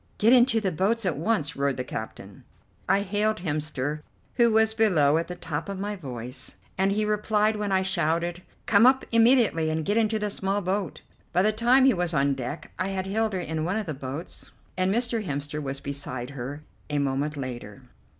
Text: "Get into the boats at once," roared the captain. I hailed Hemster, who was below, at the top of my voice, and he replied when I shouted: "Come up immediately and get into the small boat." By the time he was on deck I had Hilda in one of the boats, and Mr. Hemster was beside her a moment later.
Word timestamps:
"Get 0.17 0.33
into 0.33 0.59
the 0.59 0.71
boats 0.71 1.05
at 1.05 1.15
once," 1.15 1.55
roared 1.55 1.77
the 1.77 1.83
captain. 1.83 2.43
I 2.89 3.01
hailed 3.01 3.41
Hemster, 3.43 4.01
who 4.33 4.51
was 4.51 4.73
below, 4.73 5.19
at 5.19 5.27
the 5.27 5.35
top 5.35 5.69
of 5.69 5.77
my 5.77 5.95
voice, 5.95 6.55
and 6.75 6.91
he 6.91 7.05
replied 7.05 7.55
when 7.55 7.71
I 7.71 7.83
shouted: 7.83 8.41
"Come 8.65 8.87
up 8.87 9.05
immediately 9.11 9.69
and 9.69 9.85
get 9.85 9.97
into 9.97 10.17
the 10.17 10.31
small 10.31 10.59
boat." 10.59 11.01
By 11.33 11.43
the 11.43 11.51
time 11.51 11.85
he 11.85 11.93
was 11.93 12.15
on 12.15 12.33
deck 12.33 12.71
I 12.79 12.87
had 12.87 13.05
Hilda 13.05 13.45
in 13.47 13.63
one 13.63 13.77
of 13.77 13.85
the 13.85 13.93
boats, 13.93 14.49
and 14.75 14.91
Mr. 14.91 15.23
Hemster 15.23 15.61
was 15.61 15.79
beside 15.79 16.31
her 16.31 16.63
a 16.89 16.97
moment 16.97 17.37
later. 17.37 17.83